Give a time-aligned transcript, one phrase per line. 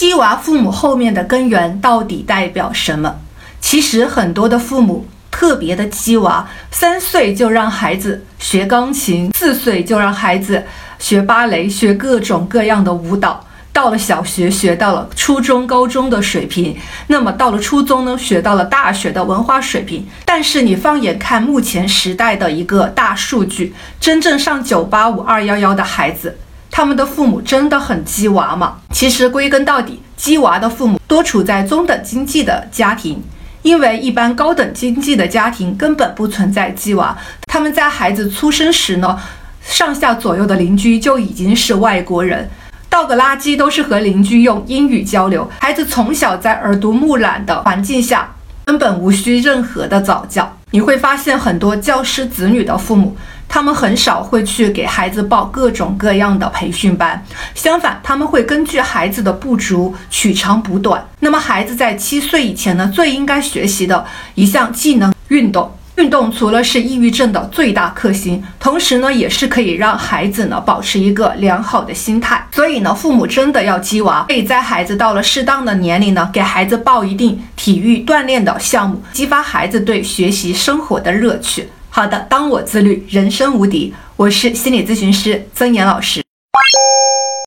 [0.00, 3.16] 鸡娃父母后面的根源到底代表什么？
[3.60, 10.64] 其实很多的父母特别的鸡娃，三岁就让孩子学钢琴，四岁就让孩子
[10.98, 13.44] 学芭蕾，学各种各样的舞蹈。
[13.74, 16.74] 到了小学，学到了初中、高中的水平，
[17.08, 20.08] 那么到了初中呢，学到了大学的文化水平。
[20.24, 26.38] 但是你放眼看目前时代的一个大数据，真正上九八五、二幺幺的孩子，
[26.70, 28.76] 他们的父母真的很鸡娃吗？
[28.92, 33.22] 其实归根到底，鸡娃的父母多处在中等经济的家庭，
[33.62, 37.16] 因为一般高等经济的家庭根本不存在鸡娃。
[37.46, 39.18] 他们在孩子出生时呢，
[39.62, 42.48] 上下左右的邻居就已经是外国人。
[42.88, 48.32] 倒个垃圾都是和邻居用英语交流，孩子从小在耳濡目染的环境下，
[48.64, 50.56] 根本无需任何的早教。
[50.72, 53.16] 你会发现很多教师子女的父母，
[53.48, 57.24] 他们很少会去给孩子报各种各样的培训班，
[57.54, 61.04] 相反，他们会根据孩子的不足取长补短。
[61.18, 65.70] 那么，孩子在七岁以前呢，最应该学习的一项技能——运动。
[66.00, 72.42] 运动除了是抑郁症的最大克星，同时呢，也是可以让孩子呢保持一个良好的心态。
[72.52, 81.68] 所以呢，父母真的要鸡娃，可以在孩子到了适当的年龄呢，给孩子报一定体育锻炼的项目，激发孩子对学习生活的乐趣。
[81.90, 83.92] 好的，当我自律，人生无敌。
[84.16, 86.29] 我是心理咨询师曾岩老师。